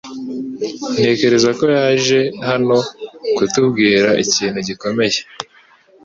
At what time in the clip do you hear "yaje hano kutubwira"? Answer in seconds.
1.77-4.09